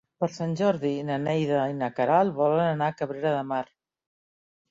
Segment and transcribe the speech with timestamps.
[0.21, 3.63] Per Sant Jordi na Neida i na Queralt volen anar a Cabrera de Mar.